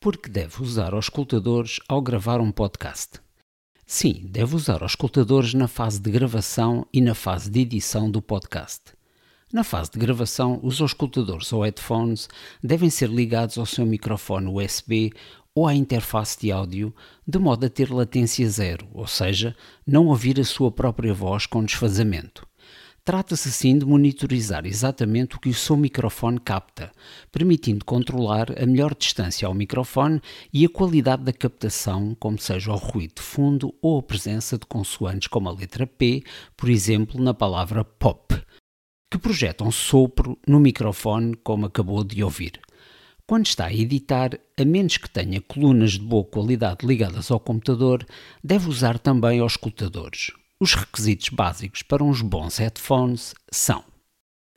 [0.00, 3.20] Porque deve usar os escutadores ao gravar um podcast?
[3.84, 8.22] Sim, deve usar os escutadores na fase de gravação e na fase de edição do
[8.22, 8.92] podcast.
[9.52, 12.28] Na fase de gravação, os auscultadores ou headphones
[12.62, 15.12] devem ser ligados ao seu microfone USB
[15.52, 16.94] ou à interface de áudio,
[17.26, 21.64] de modo a ter latência zero, ou seja, não ouvir a sua própria voz com
[21.64, 22.47] desfazamento.
[23.08, 26.92] Trata-se assim de monitorizar exatamente o que o seu microfone capta,
[27.32, 30.20] permitindo controlar a melhor distância ao microfone
[30.52, 34.66] e a qualidade da captação, como seja o ruído de fundo ou a presença de
[34.66, 36.22] consoantes como a letra P,
[36.54, 38.38] por exemplo, na palavra pop,
[39.10, 42.60] que projetam sopro no microfone, como acabou de ouvir.
[43.26, 48.06] Quando está a editar, a menos que tenha colunas de boa qualidade ligadas ao computador,
[48.44, 50.30] deve usar também os escutadores.
[50.60, 53.84] Os requisitos básicos para uns bons headphones são: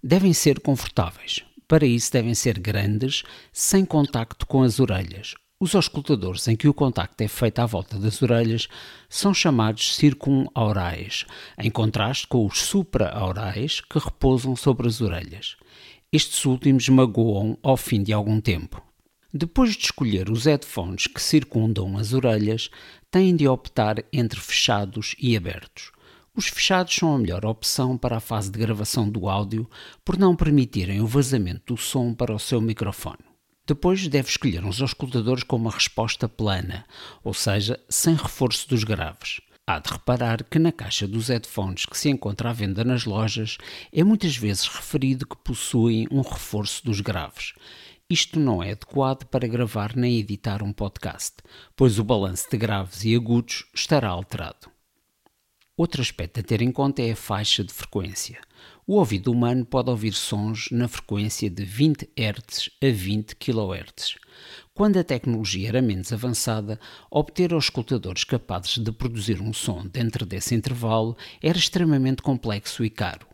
[0.00, 1.44] devem ser confortáveis.
[1.66, 5.34] Para isso, devem ser grandes, sem contacto com as orelhas.
[5.60, 8.68] Os auscultadores em que o contacto é feito à volta das orelhas
[9.08, 11.26] são chamados circunaurais,
[11.58, 15.56] em contraste com os supraaurais que repousam sobre as orelhas.
[16.12, 18.87] Estes últimos magoam ao fim de algum tempo.
[19.32, 22.70] Depois de escolher os headphones que circundam as orelhas,
[23.10, 25.92] têm de optar entre fechados e abertos.
[26.34, 29.68] Os fechados são a melhor opção para a fase de gravação do áudio
[30.02, 33.18] por não permitirem o vazamento do som para o seu microfone.
[33.66, 36.86] Depois deve escolher uns auscultadores com uma resposta plana,
[37.22, 39.42] ou seja, sem reforço dos graves.
[39.66, 43.58] Há de reparar que na caixa dos headphones que se encontra à venda nas lojas
[43.92, 47.52] é muitas vezes referido que possuem um reforço dos graves.
[48.10, 51.36] Isto não é adequado para gravar nem editar um podcast,
[51.76, 54.70] pois o balanço de graves e agudos estará alterado.
[55.76, 58.40] Outro aspecto a ter em conta é a faixa de frequência.
[58.86, 64.14] O ouvido humano pode ouvir sons na frequência de 20 Hz a 20 kHz.
[64.72, 66.80] Quando a tecnologia era menos avançada,
[67.10, 72.88] obter os escutadores capazes de produzir um som dentro desse intervalo era extremamente complexo e
[72.88, 73.28] caro.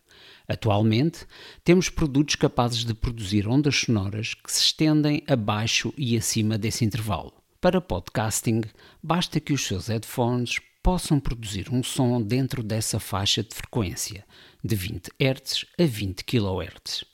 [0.48, 1.26] Atualmente,
[1.64, 7.32] temos produtos capazes de produzir ondas sonoras que se estendem abaixo e acima desse intervalo.
[7.60, 8.62] Para podcasting,
[9.02, 14.24] basta que os seus headphones possam produzir um som dentro dessa faixa de frequência,
[14.62, 17.04] de 20 Hz a 20 kHz.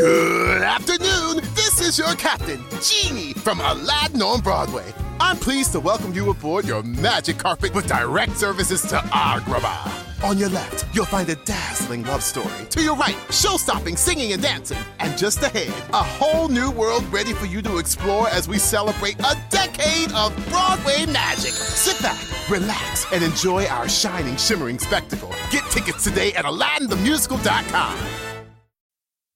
[0.00, 1.42] Good afternoon.
[1.54, 4.92] This is your captain, Genie, from Aladdin on Broadway.
[5.20, 9.97] I'm pleased to welcome you aboard your magic carpet with direct services to Agrabah.
[10.24, 12.66] On your left, you'll find a dazzling love story.
[12.70, 14.78] To your right, show-stopping singing and dancing.
[14.98, 19.18] And just ahead, a whole new world ready for you to explore as we celebrate
[19.20, 21.52] a decade of Broadway magic.
[21.52, 22.20] Sit back,
[22.50, 25.32] relax, and enjoy our shining, shimmering spectacle.
[25.50, 28.27] Get tickets today at AladdinTheMusical.com.